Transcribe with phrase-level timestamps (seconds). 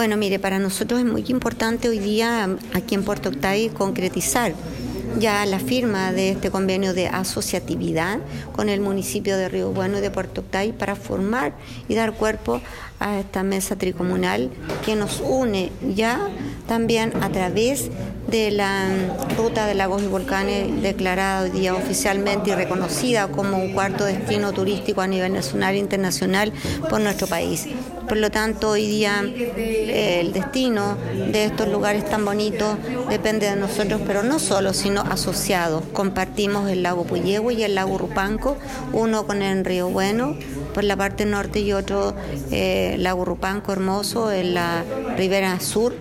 [0.00, 4.54] Bueno, mire, para nosotros es muy importante hoy día aquí en Puerto Octay concretizar
[5.18, 8.18] ya la firma de este convenio de asociatividad
[8.56, 11.52] con el municipio de Río Bueno y de Puerto Octay para formar
[11.86, 12.62] y dar cuerpo
[12.98, 14.48] a esta mesa tricomunal
[14.86, 16.30] que nos une ya
[16.66, 17.90] también a través
[18.30, 18.88] de la
[19.36, 24.52] ruta de lagos y volcanes declarada hoy día oficialmente y reconocida como un cuarto destino
[24.52, 26.52] turístico a nivel nacional e internacional
[26.88, 27.66] por nuestro país.
[28.08, 32.76] Por lo tanto, hoy día eh, el destino de estos lugares tan bonitos
[33.08, 35.84] depende de nosotros, pero no solo, sino asociados.
[35.92, 38.56] Compartimos el lago Puyehue y el lago Rupanco,
[38.92, 40.36] uno con el río Bueno
[40.74, 42.14] por la parte norte y otro
[42.50, 44.84] eh, lago Rupanco hermoso en la
[45.16, 45.94] ribera sur.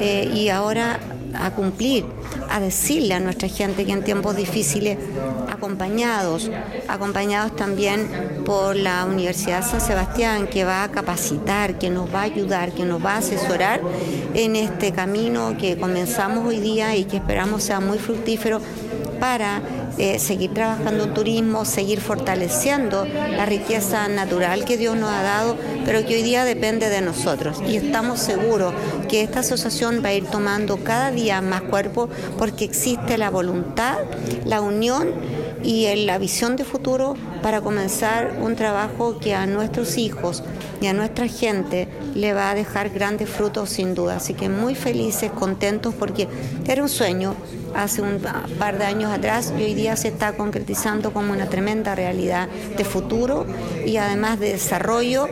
[0.00, 1.00] Eh, y ahora
[1.38, 2.04] a cumplir,
[2.50, 4.98] a decirle a nuestra gente que en tiempos difíciles,
[5.50, 6.50] acompañados,
[6.88, 8.08] acompañados también
[8.44, 12.84] por la Universidad San Sebastián, que va a capacitar, que nos va a ayudar, que
[12.84, 13.80] nos va a asesorar
[14.34, 18.60] en este camino que comenzamos hoy día y que esperamos sea muy fructífero
[19.18, 19.62] para
[19.98, 25.56] eh, seguir trabajando en turismo, seguir fortaleciendo la riqueza natural que Dios nos ha dado,
[25.84, 27.62] pero que hoy día depende de nosotros.
[27.66, 28.74] Y estamos seguros
[29.08, 32.08] que esta asociación va a ir tomando cada día más cuerpo
[32.38, 33.96] porque existe la voluntad,
[34.44, 35.12] la unión
[35.62, 40.42] y la visión de futuro para comenzar un trabajo que a nuestros hijos
[40.80, 44.16] y a nuestra gente le va a dejar grandes frutos sin duda.
[44.16, 46.26] Así que muy felices, contentos porque
[46.66, 47.36] era un sueño
[47.72, 48.18] hace un
[48.58, 52.84] par de años atrás y hoy día se está concretizando como una tremenda realidad de
[52.84, 53.46] futuro
[53.86, 55.28] y además de desarrollo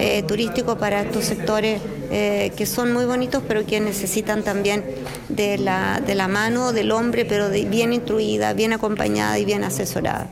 [0.00, 4.86] eh, turístico para estos sectores eh, que son muy bonitos pero que necesitan también
[5.28, 10.30] de la, de la mano del hombre pero bien instruida, bien acompañada y bien asesorada.